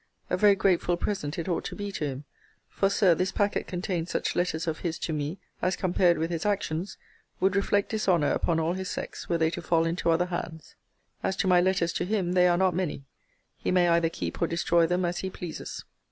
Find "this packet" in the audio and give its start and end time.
3.13-3.67